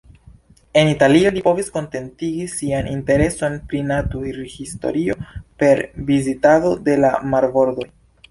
En 0.79 0.87
Italio, 0.93 1.31
li 1.35 1.41
povis 1.47 1.67
kontentigi 1.73 2.47
sian 2.53 2.89
intereson 2.93 3.59
pri 3.73 3.83
naturhistorio 3.91 5.17
per 5.65 5.83
vizitado 6.11 6.73
de 6.89 6.97
la 7.05 7.13
marbordoj. 7.35 7.87